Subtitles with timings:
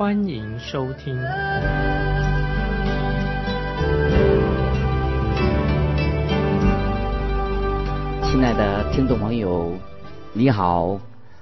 [0.00, 1.14] 欢迎收听。
[8.22, 9.76] 亲爱的听众朋友，
[10.32, 10.98] 你好，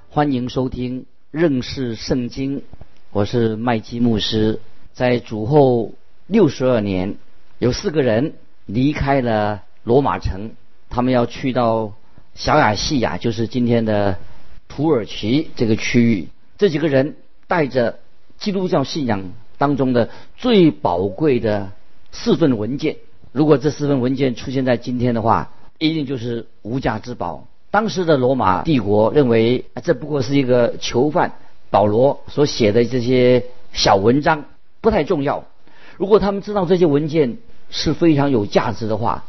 [0.09, 2.61] 欢迎收听认识圣经。
[3.11, 4.59] 我是麦基牧师。
[4.91, 5.93] 在主后
[6.27, 7.15] 六十二年，
[7.59, 8.33] 有四个人
[8.65, 10.51] 离开了罗马城。
[10.89, 11.93] 他们要去到
[12.35, 14.17] 小亚细亚，就是今天的
[14.67, 16.27] 土耳其这个区域。
[16.57, 17.15] 这几个人
[17.47, 17.99] 带着
[18.39, 21.71] 基督教信仰当中的最宝贵的
[22.11, 22.95] 四份文件。
[23.31, 27.45] 如果这四份文件出现在今天的话，一定就是无价之宝。
[27.69, 31.33] 当时的罗马帝国认为，这不过是一个囚犯
[31.69, 34.45] 保罗所写的这些小文章，
[34.81, 35.43] 不太重要。
[35.97, 37.37] 如果他们知道这些文件
[37.69, 39.25] 是非常有价值的话，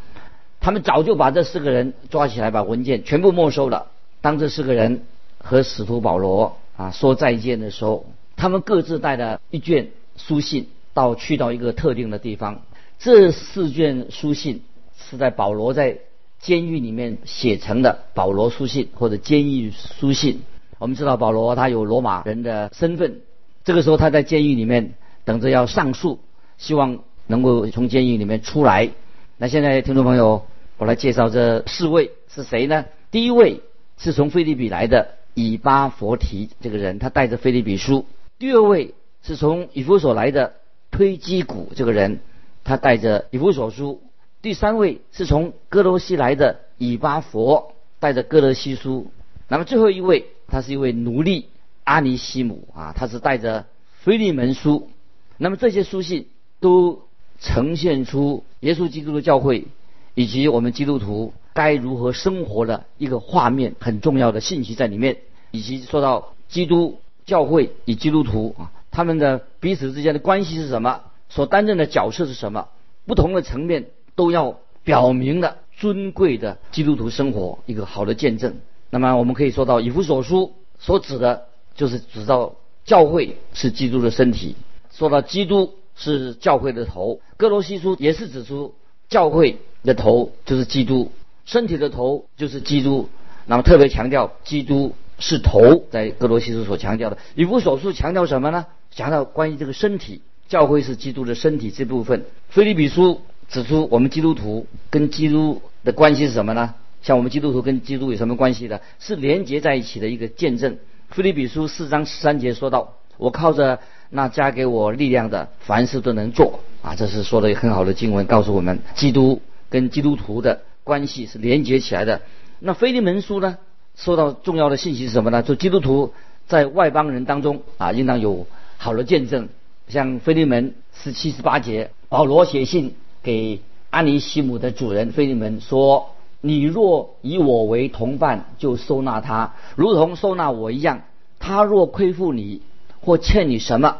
[0.60, 3.88] 他们早就把这四个人抓起来，把文件全部没收了。
[4.22, 5.02] 当这四个人
[5.38, 8.06] 和使徒保罗啊说再见的时候，
[8.40, 12.62] 他们各自带了一卷书信，到去到一个特定的地方。
[12.98, 14.62] 这四卷书信
[14.98, 15.98] 是在保罗在
[16.38, 20.40] 监狱里面写成的保罗书信或者监狱书信。
[20.78, 23.20] 我们知道保罗他有罗马人的身份，
[23.62, 24.94] 这个时候他在监狱里面
[25.26, 26.18] 等着要上诉，
[26.56, 28.90] 希望能够从监狱里面出来。
[29.36, 30.46] 那现在听众朋友。
[30.78, 32.86] 我来介绍这四位是谁呢？
[33.10, 33.60] 第一位
[33.98, 38.06] 是从菲利比来的以巴佛提这个人，他带着菲利比书；
[38.40, 40.54] 第二位是从以弗所来的
[40.90, 42.20] 推基古这个人，
[42.64, 44.00] 他带着以弗所书；
[44.40, 49.08] 第三位是从哥罗西来的以巴佛，带着哥罗西书；
[49.46, 51.50] 那么最后一位，他是一位奴隶
[51.84, 53.66] 阿尼西姆啊，他是带着
[54.00, 54.88] 菲利门书。
[55.36, 56.28] 那么这些书信
[56.60, 57.02] 都
[57.40, 59.66] 呈现出耶稣基督的教会。
[60.14, 65.18] 以及我们基督徒该如何生活的一个画面，很重要的信息在里面。
[65.50, 66.98] 以及说到基督
[67.30, 71.02] 教会与基督徒啊，他们的彼此之间的关系是什么？
[71.28, 72.66] 所担任的角色是什么？
[73.06, 73.86] 不同的层面
[74.16, 78.56] 都要表明了尊贵的基督徒生活一个好的见证。
[78.90, 81.46] 那么我们可以说到以弗所书所指的
[81.76, 84.56] 就是指到教会是基督的身体，
[84.92, 87.20] 说到基督是教会的头。
[87.36, 88.74] 哥罗西书也是指出
[89.08, 89.58] 教会。
[89.82, 91.10] 的头就是基督，
[91.46, 93.08] 身体的头就是基督。
[93.46, 97.18] 那么特别强调基督是头，在哥罗西书所强调的。
[97.36, 98.66] 以弗所书强调什么呢？
[98.90, 102.24] 强调关于这个身体，教会是基督的身体这部分。
[102.48, 106.74] 菲利比书指出，我们基督徒跟基督的关系是什么呢？
[107.02, 108.80] 像我们基督徒跟基督有什么关系的？
[108.98, 110.78] 是连结在一起的一个见证。
[111.10, 119.40] 菲利比书四章十三节说到：“我靠着那加给我力量的，凡事都能做。”啊，这是说的很好的经文，告诉我们基督。
[119.68, 122.22] 跟基督徒的关系是连接起来的。
[122.58, 123.56] 那腓利门书呢，
[124.00, 125.42] 说到重要的信息是什么呢？
[125.42, 126.14] 就基督徒
[126.48, 128.46] 在外邦人当中啊，应当有
[128.78, 129.48] 好的见证。
[129.88, 141.02] 像腓利门十七十八节，保罗写信给安尼西姆的主人腓利门说：“你若以我为同伴，就收纳他，如同收纳我一样。
[141.38, 142.62] 他若亏负你
[143.00, 143.98] 或欠你什么，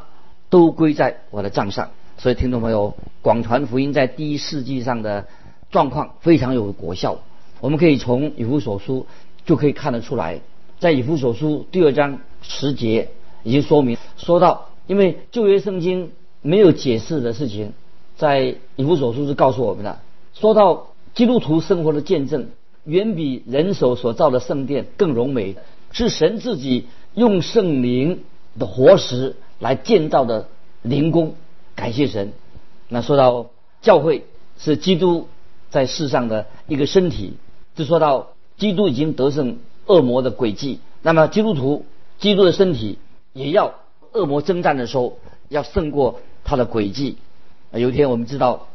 [0.49, 5.27] 都归在我的账上。”所以，听众朋友，广传福音在第一世纪上的。
[5.71, 7.21] 状况非常有果效，
[7.61, 9.06] 我们可以从以弗所书
[9.50, 10.43] 就可以看得出来，
[10.78, 13.09] 在以弗所书第二章十节
[13.43, 17.72] 已经说明说到，因为旧约圣经没有解释的事情，
[18.16, 19.99] 在以弗所书是告诉我们的。
[20.34, 22.50] 说到基督徒生活的见证，
[22.84, 25.56] 远比人手所造的圣殿更荣美，
[25.91, 28.23] 是神自己用圣灵
[28.56, 30.46] 的活石来建造的
[30.82, 31.35] 灵宫，
[31.75, 32.32] 感谢神。
[32.88, 33.50] 那说到
[33.82, 34.26] 教会
[34.61, 35.26] 是基督。
[35.70, 37.35] 在世上的一个身体，
[37.76, 41.86] 就说到基督已经得胜恶魔的诡计，那么基督徒
[42.18, 42.98] 基督的身体
[43.32, 43.74] 也要
[44.12, 45.18] 恶魔征战的时候
[45.48, 47.16] 要胜过他的诡计。
[47.72, 48.68] 有一天我们知道，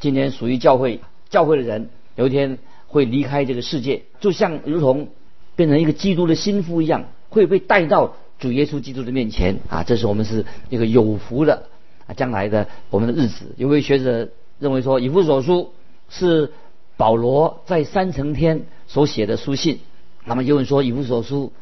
[0.00, 5.08] 今天属于教会教会的人，有一天会离开这个世界，就像如同
[5.54, 9.84] 变成一个基督的心腹一样，会被带到主耶稣基督的面前啊！
[9.84, 11.64] 这是我们是一个有福的
[12.06, 13.54] 啊，将来的我们的日子。
[13.58, 15.72] 有位学者认为说，以弗所书。
[16.08, 16.52] 是
[16.96, 19.80] 保罗在三层天所写的书信。
[20.24, 21.52] 那么有人说以弗所书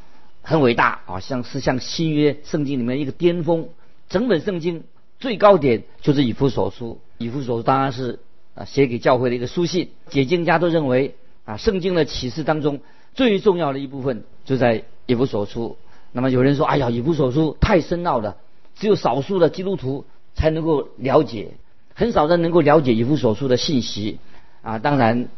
[0.43, 3.69] 很伟大啊，像是像新约圣经里面一个巅峰。
[4.09, 4.85] 整本圣经
[5.19, 6.99] 最高点就是以弗所书。
[7.19, 8.21] 以弗所书当然是
[8.55, 9.91] 啊写给教会的一个书信。
[10.09, 11.15] 解经家都认为
[11.45, 12.81] 啊圣经的启示当中
[13.15, 15.77] 最重要的一部分就在以弗所书。
[16.13, 18.37] 那么有人说，哎呀，以弗所书太深奥了，
[18.77, 20.05] 只有少数的基督徒
[20.35, 21.53] 才能够了解，
[21.93, 24.19] 很少人能够了解以弗所书的信息
[24.65, 24.79] 啊。
[24.81, 25.29] 当然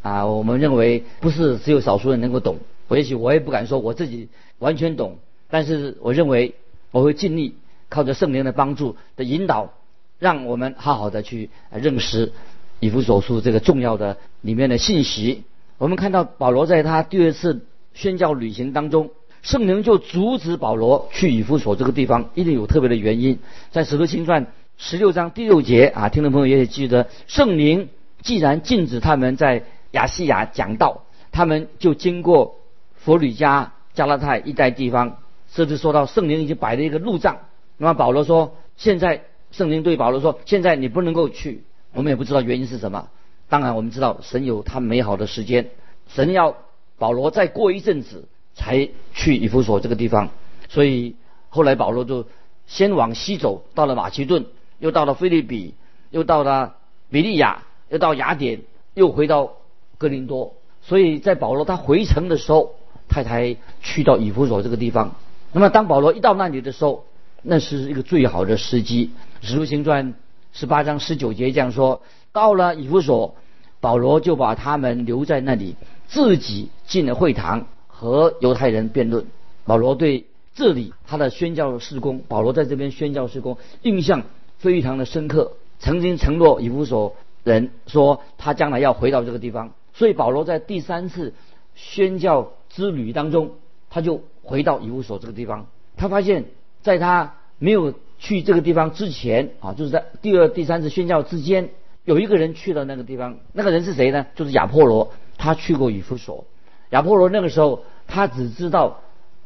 [0.00, 2.56] 啊，我们认为不是只有少数人能够懂。
[2.88, 4.28] 我也许我也不敢说我自己
[4.58, 5.18] 完全懂，
[5.50, 6.54] 但是我认为
[6.90, 7.56] 我会尽力
[7.90, 9.74] 靠着圣灵的帮助的引导，
[10.18, 12.32] 让我们好好的去认识
[12.80, 15.42] 以弗所书这个重要的里面的信息。
[15.76, 17.60] 我们看到保罗在他第二次
[17.92, 19.10] 宣教旅行当中。
[19.42, 23.38] 圣灵就阻止保罗去以弗所这个地方，一定有特别的原因。
[23.70, 27.88] 在使徒行传十六章第六节啊，听众朋友也许记得，圣灵
[28.22, 31.02] 既然禁止他们在亚细亚讲道，
[31.32, 32.58] 他们就经过
[32.94, 35.18] 佛吕加、加拉太一带地方，
[35.48, 37.38] 甚至说到圣灵已经摆了一个路障。
[37.76, 41.64] 那么保罗说，现在圣灵对保罗说，现在你不能够去。
[41.92, 43.08] 我们也不知道原因是什么。
[43.48, 45.70] 当然，我们知道神有他美好的时间，
[46.08, 46.56] 神要
[46.98, 48.28] 保罗再过一阵子。
[48.58, 50.30] 才去以弗所这个地方，
[50.70, 51.14] 所以
[51.50, 52.26] 后来保罗就
[52.66, 54.46] 先往西走，到了马其顿，
[54.78, 55.74] 又到了菲利比，
[56.08, 56.76] 又到了
[57.10, 58.62] 比利亚，又到雅典，
[58.94, 59.52] 又回到
[59.98, 60.54] 哥林多。
[60.82, 62.74] 所以在保罗他回城的时候，
[63.08, 65.16] 他才去到以弗所这个地方。
[65.52, 67.04] 那么当保罗一到那里的时候，
[67.42, 69.10] 那是一个最好的时机。
[69.42, 70.14] 使徒行传
[70.52, 72.02] 十八章十九节这样说：
[72.32, 73.34] 到了以弗所，
[73.80, 75.76] 保罗就把他们留在那里，
[76.08, 77.66] 自己进了会堂。
[77.98, 79.24] 和犹太人辩论，
[79.64, 84.24] 保罗对这里他的宣教事工，保罗在这边宣教事工印象
[84.58, 85.52] 非常的深刻。
[85.78, 87.16] 曾经承诺以弗所
[87.52, 91.32] 人说他将来要回到这个地方，所以保罗在第三次
[91.76, 93.52] 宣教之旅当中，
[93.88, 95.66] 他就回到以弗所这个地方。
[95.96, 96.46] 他发现，
[96.82, 101.68] 在他没有去这个地方之前啊，就是在第二、第三次宣教之间，
[102.04, 103.38] 有一个人去了那个地方。
[103.52, 104.26] 那个人是谁呢？
[104.34, 106.44] 就是亚波罗，他去过以弗所。
[106.90, 109.00] 亚波罗那个时候，他只知道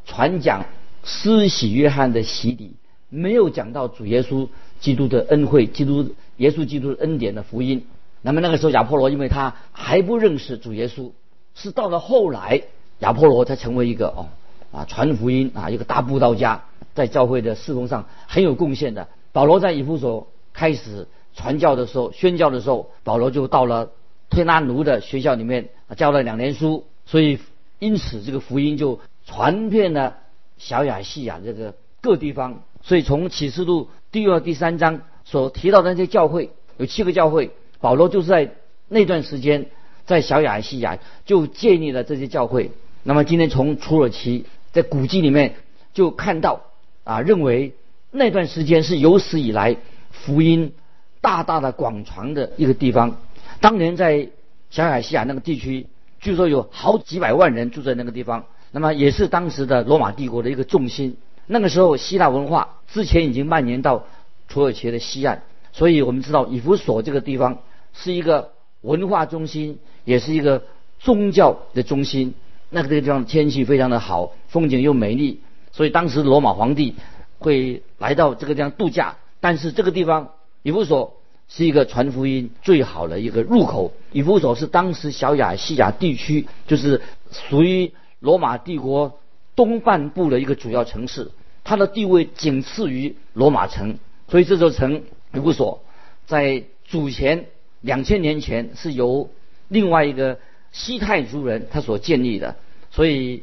[0.06, 0.64] 传讲
[1.05, 2.76] 施洗约翰的洗礼，
[3.11, 4.49] 没有讲到主耶稣
[4.81, 7.85] 基督的恩惠、基督耶稣基督的恩典的福音。
[8.23, 11.11] 那么那个时候，亚波罗因为他还不认识主耶稣，
[11.55, 12.63] 是到了后来，
[13.01, 14.29] 亚波罗才成为一个哦
[14.73, 16.65] 啊传福音啊一个大布道家，
[16.95, 19.09] 在教会的侍奉上很有贡献的。
[19.33, 23.91] 保罗在以弗所开始传教的时候、宣教的时候，保罗就到了
[24.31, 26.85] 推拉奴的学校里面教了两年书。
[27.07, 27.39] 所以，
[27.79, 30.17] 因此这个福音就传遍了
[30.59, 32.63] 小亚细亚这个各地方。
[32.83, 38.50] 所以从启示录第二、第三章所提到的那些教会，有七个教会，保罗就是在
[38.88, 39.67] 那段时间
[40.05, 42.73] 在小亚细亚就建立了这些教会。
[43.05, 45.55] 那么今天从土耳其在古迹里面
[45.94, 46.62] 就看到
[47.05, 47.75] 啊，认为
[48.11, 49.77] 那段时间是有史以来
[50.11, 50.73] 福音
[51.21, 53.17] 大大的广传的一个地方。
[53.61, 54.29] 当年在
[54.71, 55.87] 小亚细亚那个地区。
[56.23, 61.17] 据说有好几百万人住在那个地方，那么也是当时的罗马帝国的一个重心。
[61.47, 64.05] 那个时候，希腊文化之前已经蔓延到
[64.50, 65.38] 土耳其的西岸，
[65.73, 67.61] 所以我们知道以弗所这个地方
[67.94, 68.52] 是一个
[68.82, 70.64] 文化中心，也是一个
[70.99, 72.35] 宗教的中心。
[72.69, 75.40] 那个地方天气非常的好，风景又美丽，
[75.73, 76.97] 所以当时罗马皇帝
[77.38, 79.16] 会来到这个地方度假。
[79.40, 81.16] 但是这个地方以弗所。
[81.52, 83.92] 是一个传福音最好的一个入口。
[84.12, 87.02] 以弗所是当时小亚细亚地区，就是
[87.33, 89.19] 属于罗马帝国
[89.57, 91.33] 东半部的一个主要城市，
[91.64, 93.99] 它的地位仅次于罗马城。
[94.31, 95.03] 所以这座城
[95.35, 95.83] 以弗所
[96.27, 97.47] 在主前
[97.83, 99.29] 两千年前是由
[99.69, 100.39] 另外一个
[100.73, 102.57] 西泰族人他所建立的。
[102.91, 103.43] 所以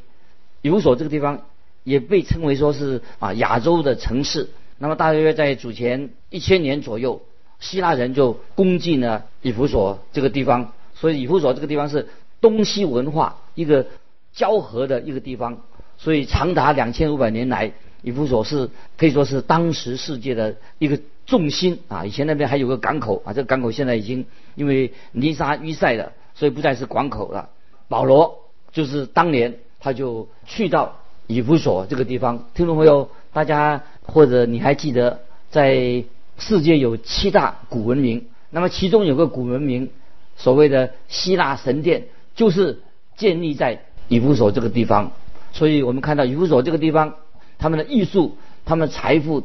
[0.61, 1.45] 以弗所这个地方
[1.83, 4.49] 也被称为说是啊亚洲的城市。
[4.79, 7.21] 那么大约在主前一千年左右。
[7.59, 12.07] 希腊人就攻进了以弗所这个地方，所以以弗所这个地方是
[12.39, 13.87] 东西文化一个
[14.31, 15.63] 交合的一个地方，
[15.97, 22.05] 所以长达两千五百年来，以弗所是可以说是当时世界的一个重心啊。
[22.05, 24.25] 以前那边还有个港口啊，这个港口现在已经
[24.55, 27.49] 因为泥沙淤塞了，所以不再是港口了。
[27.87, 28.39] 保罗
[28.71, 36.03] 就是当年他就去到以弗所这个地方，听众朋友，大家或者你还记得在？
[36.39, 39.89] 世界有七大古文明，那么其中有个古文明，
[40.35, 42.03] 所谓的希腊神殿，
[42.35, 42.83] 就是
[43.15, 45.13] 建立在以弗所这个地方。
[45.51, 47.15] 所以我们看到以弗所这个地方，
[47.57, 49.43] 他们的艺术、他们财富，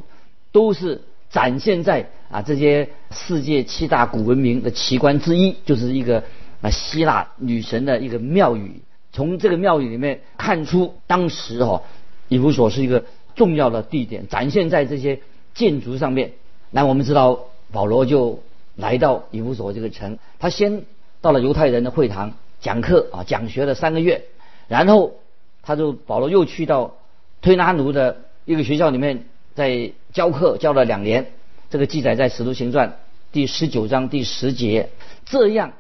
[0.52, 6.24] 都是展现在啊这些世界七大古文明的奇观之一，就是一个
[6.60, 8.80] 啊希腊女神的一个庙宇。
[9.12, 11.82] 从这个庙宇里面看出，当时哈
[12.28, 13.04] 以弗所是一个
[13.34, 15.20] 重要的地点，展现在这些
[15.54, 16.32] 建筑上面。
[16.70, 17.40] 那我们知道
[17.70, 18.40] 保罗就
[18.74, 20.84] 来到以弗所这个城，他先
[21.20, 24.24] 到了犹太人的会堂讲课啊，讲学了三个月，
[24.68, 25.12] 然后
[25.62, 26.94] 他就保罗又去到
[27.42, 29.24] 推拿奴的一个学校里面
[29.56, 31.26] 在教课，教了两年。
[31.70, 32.88] 这个记载在《使徒行传》
[33.32, 34.90] 第十九章第十节。
[35.26, 35.72] 这样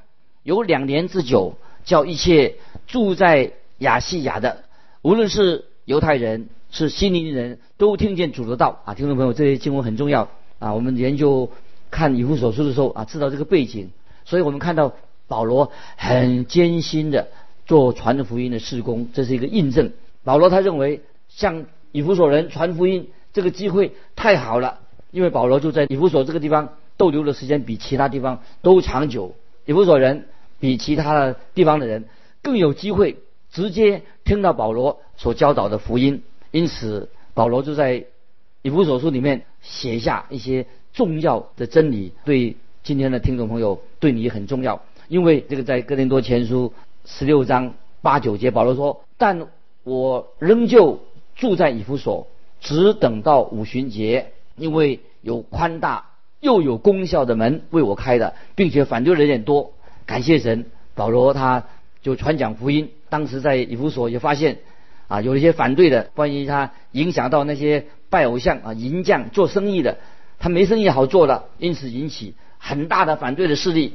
[0.42, 1.54] 有两年之久，
[1.84, 2.56] 叫一切
[2.88, 4.64] 住在亚细亚的，
[5.02, 8.94] 无论是犹太人是希利尼人，都听见主的道啊！
[8.94, 10.28] 听众朋友，这些经文很重要
[10.58, 10.74] 啊！
[10.74, 11.48] 我们研究
[11.92, 13.90] 看以弗所书的时候啊，知道这个背景，
[14.24, 14.94] 所以我们看到
[15.28, 17.28] 保罗很艰辛的
[17.66, 19.92] 做传福音的事工，这是一个印证。
[20.24, 21.02] 保罗他认为
[21.34, 24.80] 向以弗所人传福音这个机会太好了。
[25.10, 29.34] 因为保罗就在以弗所这个地方逗留的时间比其他地方都长久，
[29.66, 30.26] 以弗所人
[30.58, 32.06] 比其他的地方的人
[32.40, 33.18] 更有机会
[33.50, 38.06] 直接听到保罗所教导的福音，因此保罗就在
[38.62, 44.80] 以弗所书里面写下一些重要的真理，对今天的听众朋友对你很重要。
[45.08, 46.72] 因为这个在哥林多前书
[47.04, 49.48] 十六章八九节，保罗说：“但
[49.84, 51.00] 我仍旧
[51.34, 52.28] 住在以弗所，
[52.60, 59.72] 只等到五旬节。”因为有宽大又有功效的门为我开的，并且反对人也多，
[60.04, 61.64] 感谢神，保罗他
[62.02, 62.90] 就传讲福音。
[63.08, 64.58] 当时在以弗所也发现
[65.08, 69.96] 啊，有一些反对的，关于他影响到那些拜偶像啊、银匠做生意的，
[70.38, 73.94] 他没生意好做了，因此引起很大的反对的势力，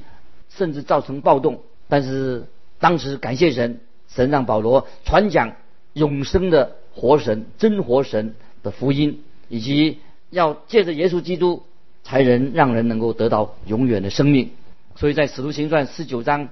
[0.50, 1.62] 甚至造成暴动。
[1.88, 2.48] 但是
[2.80, 5.54] 当时感谢神，神让保罗传讲
[5.94, 10.00] 永生的活神、真活神的福音，以及。
[10.30, 11.64] 要借着耶稣基督，
[12.04, 14.52] 才能让人能够得到永远的生命。
[14.98, 16.50] 所以在使徒行传十九章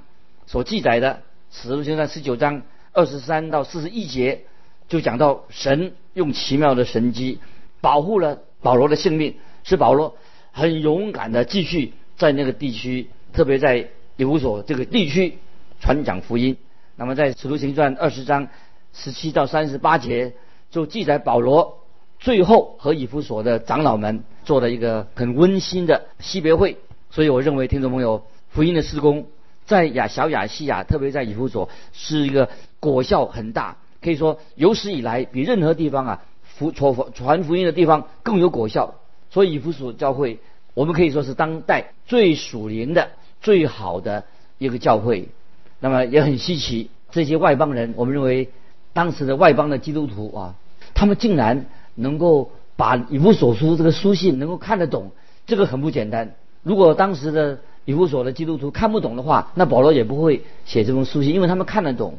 [0.48, 2.62] 所记载的，使徒行传十九章
[2.94, 4.44] 二十三到四十一节，
[4.88, 7.40] 就讲到神用奇妙的神机
[7.82, 9.36] 保护了保罗的性命，
[9.66, 10.16] 使保罗
[10.54, 15.38] 很勇敢的继续在那个地区，特别在以弗所这个地区
[15.82, 16.56] 传讲福音。
[16.96, 18.48] 那么在使徒行传二十章
[18.96, 20.34] 十七到三十八节，
[20.72, 21.80] 就记载保罗。
[22.18, 26.78] 最后和以弗所的长老们做了一个很温馨的惜别会，
[27.12, 29.28] 所以我认为听众朋友福音的施工
[29.66, 32.50] 在亚小亚细亚，特别在以弗所是一个
[32.80, 38.96] 果效很大，可以说有史以来比任何地方啊福传传福音的地方更有果效。
[39.30, 40.40] 所以以弗所教会
[40.74, 43.10] 我们可以说是当代最属灵的、
[43.42, 44.24] 最好的
[44.58, 45.28] 一个教会。
[45.82, 48.50] 那么也很稀奇，这些外邦人，我们认为
[48.96, 50.56] 当时的外邦的基督徒啊，
[50.96, 51.68] 他们竟然。
[51.98, 55.12] 能够把以弗所书这个书信能够看得懂，
[55.48, 56.36] 这个很不简单。
[56.62, 62.16] 如果当时的以弗所的基督徒看不懂的话，那保罗也不会写这封书信，因为他们看得懂。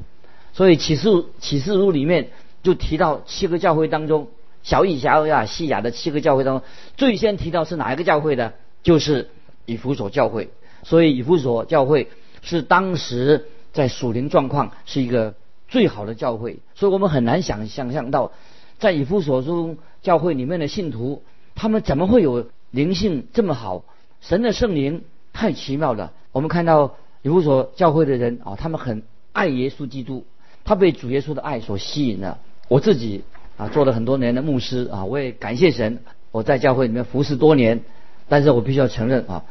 [0.54, 2.30] 所以启示启示录里面
[2.62, 4.28] 就提到七个教会当中，
[4.62, 6.66] 小以小亚细亚的七个教会当中，
[6.97, 8.54] 最先提到是哪一个教会的？
[8.83, 9.28] 就是
[9.66, 10.49] 以弗所教会。
[10.85, 12.09] 所以以弗所教会
[12.40, 15.35] 是当时在属灵状况是一个
[15.76, 18.33] 最好的教会，所以我们很难想想象到。
[18.78, 21.23] 在以弗所中教会里面的信徒，
[21.54, 23.85] 他们怎么会有灵性这么好？
[24.23, 25.02] 神的圣灵
[25.35, 26.14] 太奇妙了。
[26.33, 29.02] 我们看到以弗所教会的人啊，他们很
[29.35, 30.25] 爱耶稣基督，
[30.64, 32.38] 他被主耶稣的爱所吸引了。
[32.68, 33.25] 我自己
[33.59, 35.99] 啊做了很多年的牧师啊，我也感谢神，
[36.33, 37.83] 我在教会里面服侍多年。
[38.30, 39.45] 但是我必须要承认啊，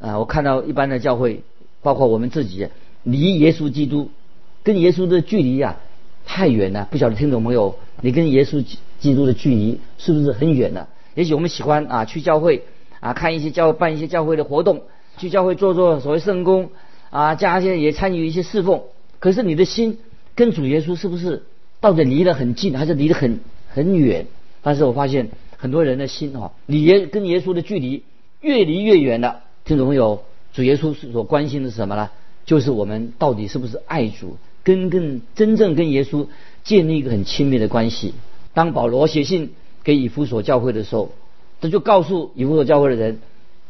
[0.00, 1.42] 啊，我看到一般的教会，
[1.82, 2.66] 包括我们自己，
[3.02, 4.08] 离耶稣基督
[4.66, 5.76] 跟耶稣的距离呀。
[6.28, 8.64] 太远了，不晓得听众朋友，你跟耶稣
[8.98, 10.88] 基督的距离是不是很远了？
[11.14, 12.64] 也许我们喜欢啊去教会
[12.98, 14.82] 啊看一些教办一些教会的活动，
[15.18, 16.70] 去教会做做所谓圣工
[17.10, 18.82] 啊，加一些也参与一些侍奉。
[19.20, 19.98] 可是你的心
[20.34, 21.44] 跟主耶稣是不是
[21.78, 24.26] 到底离得很近，还是离得很很远？
[24.62, 28.02] 但是我发现很多人的心哈，离耶跟耶稣的距离
[28.40, 29.44] 越离越远了。
[29.64, 32.10] 听众朋友，主耶稣所关心的是什么呢？
[32.44, 34.36] 就是我们到底是不是爱主？
[34.66, 36.26] 跟跟真正跟耶稣
[36.64, 38.14] 建立一个很亲密的关系。
[38.52, 39.52] 当保罗写信
[39.84, 41.12] 给以弗所教会的时候，
[41.60, 43.20] 他就告诉以弗所教会的人，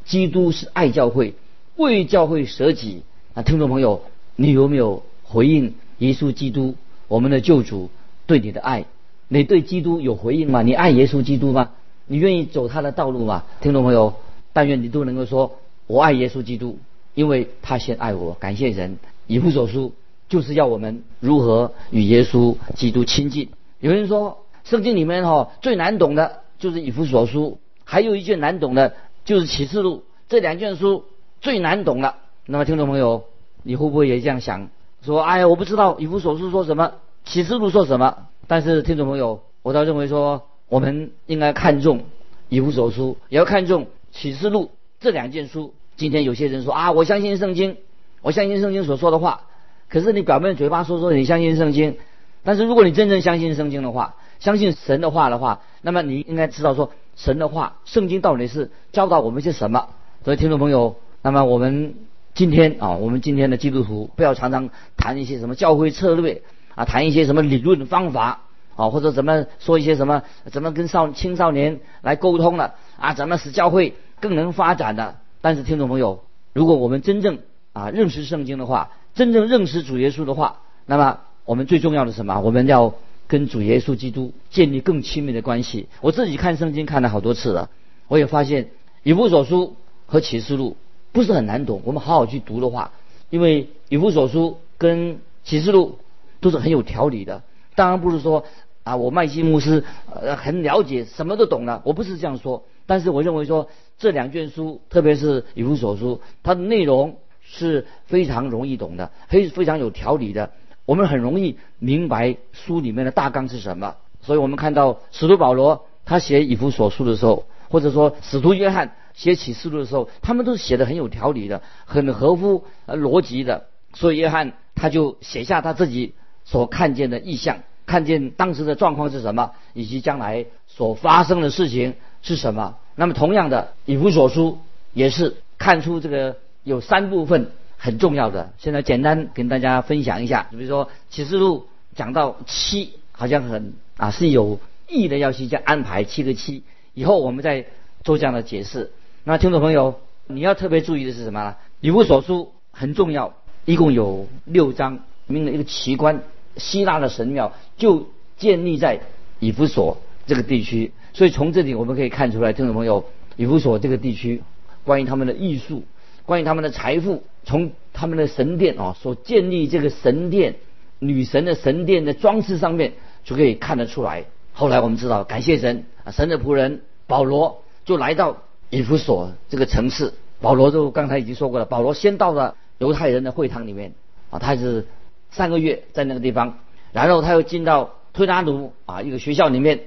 [0.07, 1.35] 基督是爱教会，
[1.77, 3.03] 为教会舍己。
[3.35, 4.05] 啊，听众朋友，
[4.37, 6.77] 你有没有回应耶稣基督
[7.09, 7.91] 我们的救主
[8.27, 8.87] 对你的爱？
[9.29, 10.63] 你对基督有回应吗？
[10.63, 11.73] 你爱耶稣基督吗？
[12.07, 13.45] 你愿意走他的道路吗？
[13.61, 14.15] 听众朋友，
[14.55, 16.79] 但愿你都能够说，我爱耶稣基督，
[17.13, 18.33] 因为他先爱我。
[18.41, 19.93] 感谢神，以弗所书。
[20.29, 23.51] 就是要我们如何与耶稣基督亲近。
[23.81, 30.03] 有人说，圣经里面哈最难懂的就是以弗所书，还有一卷难懂的就是启示录。
[30.29, 31.05] 这两卷书
[31.41, 32.17] 最难懂了。
[32.47, 33.25] 那么，听众朋友，
[33.63, 34.69] 你会不会也这样想？
[35.03, 38.27] 说，哎呀，我不知道以弗所书说什么，启示录说什么。
[38.49, 42.05] 但是，听众朋友，我倒认为说，我们应该看重
[42.49, 45.75] 以弗所书，也要看重启示录这两件书。
[45.97, 47.77] 今天有些人说啊，我相信圣经，
[48.23, 49.43] 我相信圣经所说的话。
[49.89, 51.97] 可是你表面嘴巴说说你相信圣经，
[52.45, 59.89] 但是如果你真正相信圣经的话，相信神的话的话，那么你应该知道说神的话，圣经到底是教导我们些什么。
[60.25, 61.95] 所以听众朋友，那么我们
[62.35, 66.43] 今天啊，我们今天的基督徒不要常常谈一些什么教会策略
[66.75, 68.41] 啊，谈一些什么理论方法
[68.75, 75.17] 啊，或者怎么说一些什么怎么跟少青少年来沟通了啊，怎么使教会更能发展的。
[75.41, 77.39] 但是听众朋友，如果我们真正
[77.73, 82.39] 啊认识圣经的话，真正认识主耶稣的话，那么我们最重要的什么？
[82.41, 82.95] 我们要
[83.27, 85.89] 跟主耶稣基督建立更亲密的关系。
[86.03, 87.71] 我自己看圣经看了好多次了，
[88.09, 88.69] 我也发现
[89.03, 90.77] 以弗所书和启示录
[91.13, 91.81] 不是很难懂。
[91.87, 92.93] 我们好好去读的话，
[93.31, 95.99] 因为以弗所书跟启示录
[96.41, 97.43] 都是很有条理的。
[97.75, 98.45] 当然不是说
[98.85, 99.83] 啊，我麦基牧师
[100.15, 101.81] 呃很了解，什么都懂了。
[101.87, 107.17] 我不是这样说，但是我认为说这两卷书，特别是以弗所书，它的内容。
[107.49, 110.51] 是非常容易懂的，非非常有条理的。
[110.85, 113.97] 我们很容易明白书里面的大纲是什么。
[114.21, 123.67] 所以我们看到使徒保罗他写以弗所书的时候，或者说使徒约翰写启示录的时候，他们都是写的很有条理的，很合乎逻辑的。
[123.95, 132.77] 所以约翰他就写下他自己所看见的意象，看见当时的状况是什么，以及将来所发生的事情是什么。
[132.97, 134.59] 那么同样的，以弗所书
[134.93, 136.37] 也是看出这个。
[136.67, 140.49] 有三部分很重要的，现在简单跟大家分享一下。
[140.51, 144.59] 比如说启示录讲到七，好像很啊是有
[144.89, 147.67] 意的要去这样安排七个七，以后我们再
[148.03, 148.91] 做这样的解释。
[149.23, 151.55] 那听众朋友，你要特别注意的是什么呢？
[151.81, 156.21] 以弗所书很重要，一共有六章，名的一个奇观，
[156.57, 158.99] 希腊的神庙就建立在
[159.39, 163.05] 以弗所这个地区，所以从这里我们可以看出来，听众朋友，
[163.37, 164.43] 以弗所这个地区
[164.83, 165.85] 关于他们的艺术。
[166.27, 170.57] 关于他们的财富，从他们的神殿啊所建立这个神殿
[170.99, 174.25] 女神的神殿的装饰上面就可以看得出来。
[174.53, 178.39] 后来我们知道，感谢神啊，神的仆人保罗就来到
[178.71, 180.13] 以弗所这个城市。
[180.41, 183.93] 保罗就刚才已经说过了，保罗先到了犹太人的会堂里面
[184.31, 184.87] 啊，他是
[185.31, 186.59] 三个月在那个地方，
[186.93, 189.81] 然后他又进到推拿奴啊一个学校里面，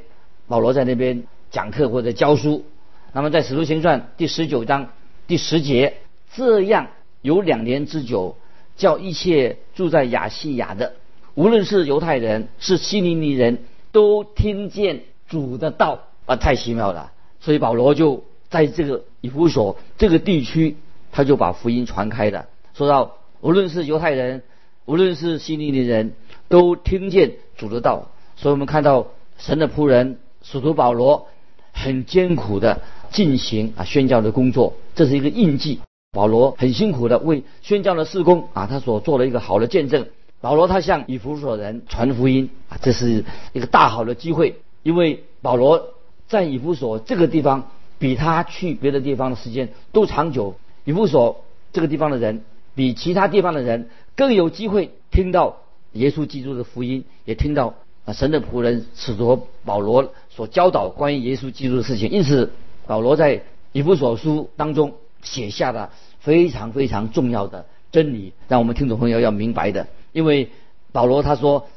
[0.48, 2.64] 保罗在那边讲课或者教书。
[3.12, 4.90] 那么在使徒行传第十九章
[5.28, 5.96] 第十节。
[6.34, 6.88] 这样
[7.22, 8.38] 有两年之久，
[8.78, 10.94] 叫一切住在亚细亚的，
[11.34, 17.12] 无论是犹太人是希利尼人都听见主的道啊，太奇妙了。
[17.40, 20.78] 所以保罗就在这个以弗所这个地区，
[21.12, 22.48] 他就把福音传开了。
[22.74, 24.44] 说到无论是犹太人，
[24.86, 26.14] 无论是希利尼人
[26.48, 28.10] 都听见主的道。
[28.36, 31.28] 所以我们看到神的仆人使徒保罗
[31.74, 35.80] 很艰苦的进行啊宣教的工作，这是一个印记。
[36.12, 40.08] 保罗很辛苦的为宣教的事工啊，他所做了一个好的见证。
[40.42, 44.60] 保罗他向以弗所人传福音啊，这是一个大好的机会。
[44.82, 45.90] 因为保罗
[46.28, 47.70] 在以弗所这个地方，
[48.00, 50.56] 比他去别的地方的时间都长久。
[50.84, 52.42] 以弗所这个地方的人，
[52.74, 55.58] 比其他地方的人更有机会听到
[55.92, 62.10] 耶稣基督的福音，也听到啊神的仆人使徒保罗所教导关于耶稣基督的事情。
[62.10, 62.52] 因此，
[62.88, 63.44] 保罗在
[63.74, 64.94] 以弗所书当中。
[65.22, 69.88] 写下了非常非常重要的真理，让我们听众朋友要明白的。
[70.12, 70.50] 因为
[70.92, 71.68] 保罗他说，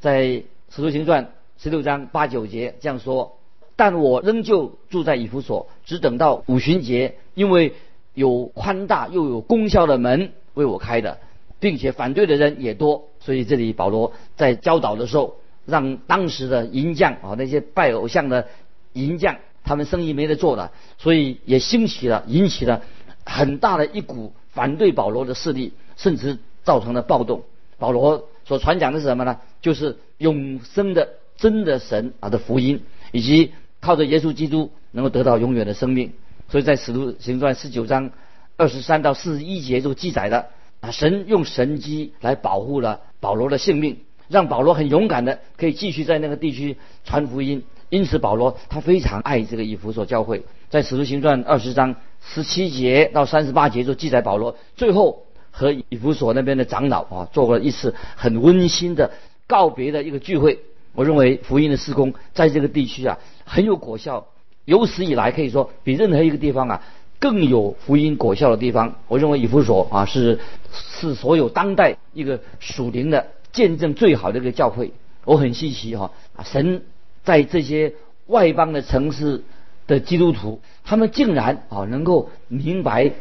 [0.00, 3.38] 在使徒行传十六章八九节这样说
[3.76, 7.74] ：“但我仍旧住在以弗所，只等到五旬节，因为
[8.14, 11.18] 有宽大又有功效的门为我开的，
[11.60, 13.08] 并且反对的人也多。
[13.20, 15.36] 所以这里保罗在教导的时候，
[15.66, 18.48] 让当时的银匠啊，那些拜偶像的
[18.94, 22.82] 银匠。”他们生意没得做了，所以也兴起了，引起了
[23.24, 27.42] 很大的一股反对保罗的势力，甚至造成了暴动。
[27.78, 29.38] 保罗所传讲的是什么呢？
[29.60, 36.12] 就是永生的真的神啊的福音，以及靠着耶稣基督能够得到永远的生命。
[36.48, 38.10] 所以在使徒行传十九章
[38.56, 40.46] 二十三到四十一节就记载了
[40.80, 47.62] 啊，神用神机来保护了保罗的性命，让保罗很勇敢的可以继续在那个地区传福音。
[47.92, 59.10] 因此，保罗他非常爱这个以弗所教会，在使徒行传二十章十七节到三十八节就记载保罗最后和以弗所那边的长老啊做过一次很温馨的
[59.46, 60.60] 告别的一个聚会。
[60.94, 64.26] 我认为福音的施工在这个地区啊很有果效，
[64.64, 66.82] 有史以来可以说比任何一个地方啊
[67.18, 68.96] 更有福音果效的地方。
[69.06, 70.40] 我认为以弗所啊是
[70.72, 74.92] 是所有当代一个属灵的见证最好的一个教会。
[75.26, 76.80] 我很稀奇哈啊神。
[77.24, 77.94] 在这些
[78.26, 79.42] 外邦的城市
[79.86, 83.12] 的基督徒，他们竟然啊能够明白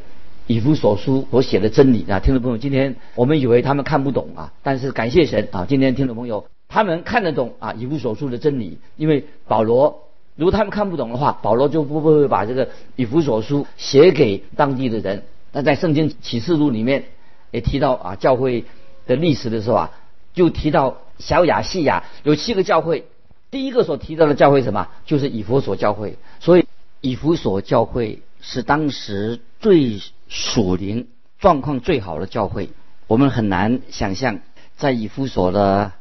[0.48, 2.20] 以弗所书所写的真理啊！
[2.20, 5.66] 听众朋友，今天我们以为他们看不懂啊，但是感谢神啊！
[5.70, 15.24] 今天听众朋友他们看得懂啊以弗所书的真理，因为保罗如果他们看不懂的话，保罗就不会把这个以弗所书写给当地的人。
[15.52, 17.04] 那在圣经启示录里面
[17.52, 18.66] 也提到啊教会
[19.06, 19.92] 的历史的时候啊，
[20.34, 23.06] 就提到小亚细亚有七个教会。
[23.52, 24.88] 第一个所提到的教会什么？
[25.06, 26.18] 就是以弗所教会。
[26.40, 26.66] 所以
[27.02, 32.70] 以弗所教会是当时最属灵状况最好的教会。
[33.08, 34.40] 我们很难想象，
[34.78, 35.92] 在以弗所的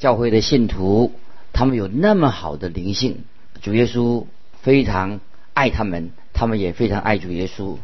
[0.00, 1.12] 教会的信徒，
[1.52, 3.24] 他们有那么好的灵性。
[3.62, 4.26] 主耶稣
[4.60, 5.20] 非常
[5.54, 7.76] 爱他们，他们也非常爱主耶稣。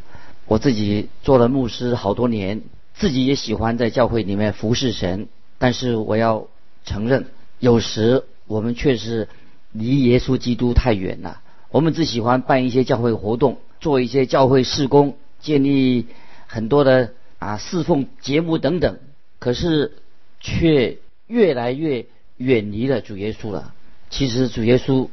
[0.46, 5.28] 我自己做了牧师好多年，自己也喜欢在教会里面服侍神。
[5.58, 6.48] 但是我要
[6.84, 7.26] 承认，
[7.60, 8.24] 有时。
[8.52, 9.28] 我们确实
[9.72, 11.40] 离耶稣基督太远了。
[11.70, 16.06] 我们只喜欢办一些教会活动，做一些教会事工，建立
[16.46, 18.98] 很多的啊侍奉节目等等。
[19.38, 19.92] 可是
[20.38, 22.04] 却越来越
[22.36, 23.72] 远离了主耶稣了。
[24.10, 25.08] 其实主耶稣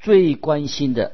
[0.00, 1.12] 最关心的，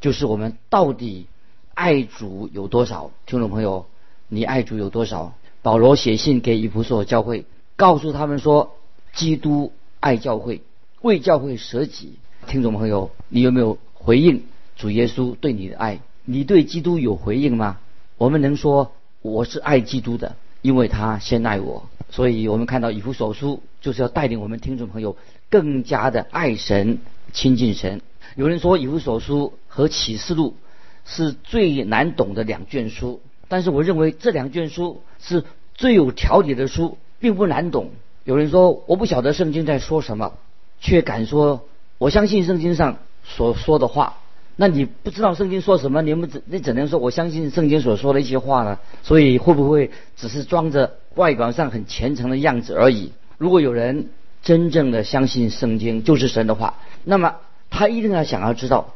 [0.00, 1.26] 就是我们到底
[1.74, 3.10] 爱主有多少。
[3.26, 3.86] 听众朋友，
[4.28, 5.34] 你爱主有多少？
[5.62, 8.76] 保罗写信给以弗所教会，告诉他们说，
[9.12, 10.62] 基督爱教会。
[11.06, 12.14] 为教会舍己，
[12.48, 14.42] 听众朋友，你有没有回应
[14.74, 16.00] 主耶稣对你的爱？
[16.24, 17.78] 你对基督有回应吗？
[18.18, 18.90] 我们能说
[19.22, 21.88] 我是爱基督的，因为他先爱我。
[22.10, 25.16] 所以我们看到以弗所书就是要带领我们听众朋友
[25.48, 26.98] 更加的爱神、
[27.32, 28.00] 亲近神。
[28.34, 30.56] 有人说以弗所书和启示录
[31.04, 35.44] 是最难懂的两卷书，但是我认为这两卷书是
[35.76, 37.92] 最有条理的书，并不难懂。
[38.24, 40.34] 有人说我不晓得圣经在说什么。
[40.80, 41.64] 却敢说
[41.98, 44.18] 我相信圣经上所说的话，
[44.56, 48.78] 那你不知道圣经说什么，你们怎你怎能说我相信圣经所说的一些话呢？
[49.02, 53.12] 所以会不会只是装着外表上很虔诚的样子而已？
[53.38, 54.08] 如果有人
[54.42, 57.36] 真正的相信圣经就是神的话，那么
[57.70, 58.94] 他一定要想要知道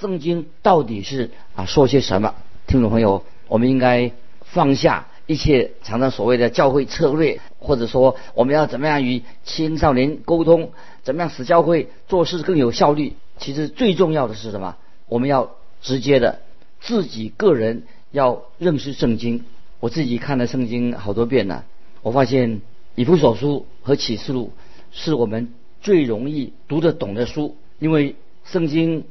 [0.00, 2.34] 圣经到底是啊说些什么。
[2.66, 5.06] 听众朋友，我们应该放下。
[5.26, 13.14] 一切常常所谓的教会策略，或者说我们要怎么样与青少年沟通，怎么样使教会做事更有效率？
[13.38, 14.76] 其实最重要的是什么？
[15.08, 16.40] 我们要直接的
[16.80, 19.44] 自己个人要认识圣经。
[19.80, 21.64] 我自己看了圣经好多遍了，
[22.02, 22.60] 我发现
[22.94, 24.52] 以弗所书和启示录
[24.92, 29.04] 是我们最容易读得懂的书，因为圣经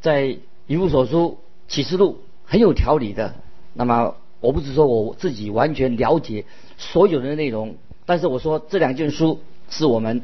[0.00, 3.34] 在以弗所书、启示录很有条理的。
[3.72, 4.14] 那么。
[4.38, 6.44] 我不是说我自己完全了解
[6.76, 10.22] 所有的内容，但是我说这两卷书是我们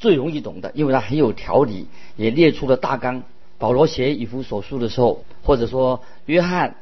[0.00, 1.86] 最容易懂的，因为它很有条理，
[2.16, 3.22] 也列出了大纲。
[3.58, 6.76] 保罗写以弗所书的时候，或者说约翰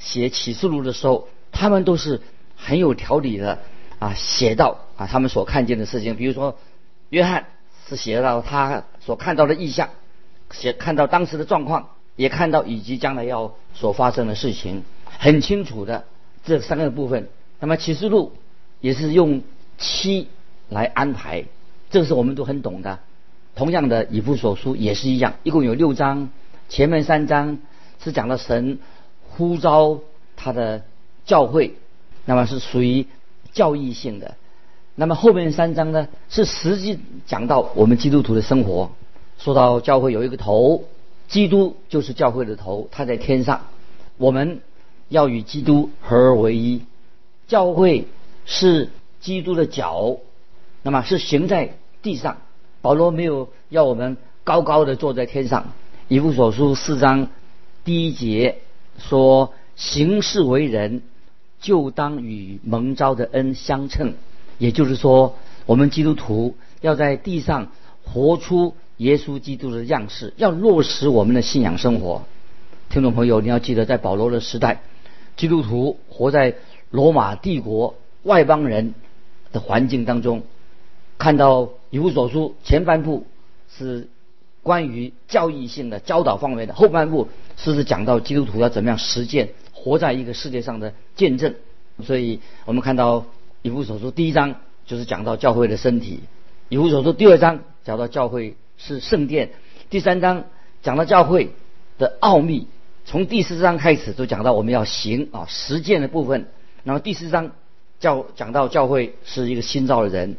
[0.00, 2.20] 写启示录的时候，他们都是
[2.56, 3.60] 很有条理的
[4.00, 6.16] 啊，写到啊他们所看见的事情。
[6.16, 6.58] 比如说，
[7.10, 7.46] 约翰
[7.88, 9.90] 是写到他所看到的意象，
[10.50, 16.04] 写看到当时的状况，也看到以及将来要所发生的事情，很清楚的。
[16.44, 17.28] 这三个部分，
[17.60, 18.32] 那么启示录
[18.80, 19.42] 也是用
[19.78, 20.28] 七
[20.68, 21.44] 来安排，
[21.90, 22.98] 这个是我们都很懂的。
[23.54, 26.30] 同样的，以弗所书也是一样，一共有六章，
[26.68, 27.58] 前面三章
[28.02, 28.78] 是讲了神
[29.30, 30.00] 呼召
[30.36, 30.82] 他的
[31.24, 31.74] 教会，
[32.24, 33.06] 那么是属于
[33.52, 34.34] 教义性的；
[34.94, 38.90] 那么后面三章呢，是实际讲到我们基督徒的生活。
[39.38, 40.84] 说到教会有一个头，
[41.28, 43.66] 基督就是教会的头，他在天上，
[44.16, 44.60] 我们。
[45.08, 46.82] 要与基督合而为一，
[47.46, 48.08] 教会
[48.44, 50.16] 是基督的脚，
[50.86, 52.36] 那么是行在地上。
[52.80, 55.72] 保罗没有要我们高高的坐在天上。
[56.06, 57.26] 以弗所书四章
[57.82, 58.58] 第一节
[58.96, 61.02] 说：“行事为人，
[61.60, 64.14] 就当与蒙召的恩相称。”
[64.58, 65.34] 也就是说，
[65.66, 67.72] 我们基督徒要在地上
[68.04, 72.22] 活出耶稣基督的样式，要落实我们的信仰生活。
[72.90, 74.82] 听众朋友，你要记得，在保罗的时代。
[75.36, 76.54] 基督徒活在
[76.90, 78.94] 罗马帝国外邦人
[79.50, 80.44] 的环境当中，
[81.18, 83.26] 看到以弗所书前半部
[83.70, 84.08] 是
[84.62, 91.54] 关于教义性的教导方面的，后半部是是讲到基督徒要怎么样实践活在一个世界上的见证。
[92.04, 93.24] 所以我们看到
[93.62, 96.20] 以弗所书第一章就是讲到教会的身体，
[96.68, 99.50] 以弗所书第二章讲到教会是圣殿，
[99.88, 100.44] 第三章
[100.82, 101.52] 讲到教会
[101.98, 102.66] 的奥秘。
[103.08, 106.48] 从第四章开始就讲到我们要行啊实践的部分，
[106.82, 107.52] 然后第四章
[108.00, 110.36] 教讲到教会是一个新造的人，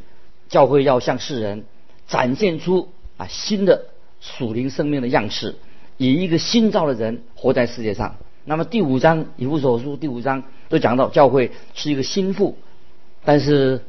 [0.49, 1.65] 教会要向世人
[2.07, 3.85] 展现出啊新的
[4.21, 5.55] 属灵生命的样式，
[5.97, 8.15] 以一个新造的人活在世界上。
[8.45, 12.57] 那么第五章以弗所书第五章都讲到教会是一个心腹，
[13.25, 13.81] 但是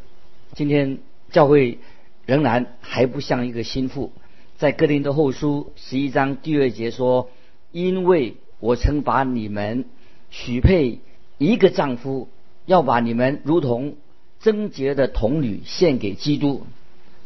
[0.55, 0.99] 今天
[1.31, 1.79] 教会
[2.27, 4.13] 仍然还不像一个心腹。
[4.57, 7.31] 在哥林多后书十一章第二节说
[7.71, 9.85] ：“因为我曾把你们
[10.31, 10.99] 许配
[11.39, 12.29] 一个丈夫，
[12.67, 13.95] 要把你们如同
[14.41, 16.67] 贞洁的童女献给基督。”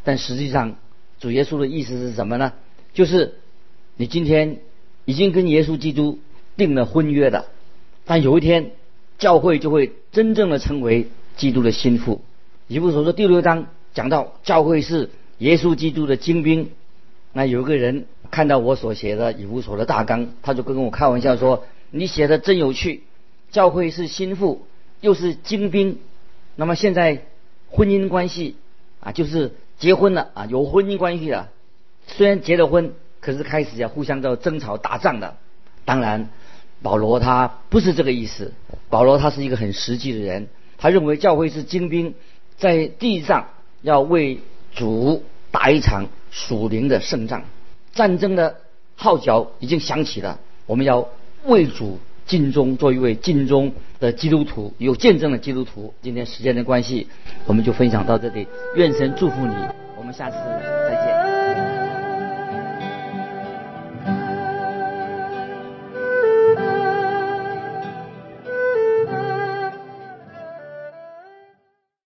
[0.03, 0.75] 但实际上，
[1.19, 2.53] 主耶稣的意思是什么呢？
[2.93, 3.35] 就是
[3.95, 4.59] 你今天
[5.05, 6.19] 已经跟耶稣基督
[6.57, 7.45] 订了婚约的，
[8.05, 8.71] 但有一天
[9.17, 12.21] 教会就会真正的成为基督的心腹。
[12.67, 16.69] 以弗所说第六章讲到教会是耶稣基督的精兵。
[17.31, 23.03] 那有个人看到我所写的以弗所的大纲，他就跟我开玩笑说：“你写的真有趣，
[23.51, 24.67] 教会是心腹
[24.99, 25.99] 又是精兵。
[26.55, 27.23] 那么现在
[27.69, 28.55] 婚姻关系
[28.99, 31.49] 啊，就是结婚了啊，有婚姻关系了。
[32.07, 35.37] 虽然结了婚，可是开始要互相都争吵打仗的。
[35.85, 36.29] 当然，
[36.81, 38.53] 保罗他不是这个意思。
[38.89, 42.15] 保罗他是一个很实际的人，他认为教会是精兵，
[42.57, 43.49] 在地上
[43.81, 44.39] 要为
[44.73, 47.43] 主打一场。”属灵的胜仗，
[47.93, 48.55] 战争的
[48.95, 50.39] 号角已经响起了。
[50.65, 51.07] 我们要
[51.45, 55.93] 为主尽忠，做一位尽忠的基督徒，有见证的基督徒。
[56.01, 57.07] 今天时间的关系，
[57.45, 58.47] 我们就分享到这里。
[58.75, 59.53] 愿神祝福你，
[59.97, 60.37] 我们下次
[60.89, 61.12] 再见。